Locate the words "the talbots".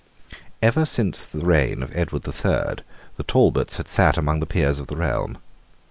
3.17-3.75